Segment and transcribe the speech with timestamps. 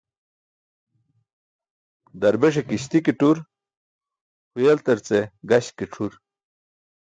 [2.19, 3.37] Darbeṣe kiśti ke tur,
[4.53, 6.13] huyaltarce gaśk ke c̣ʰur.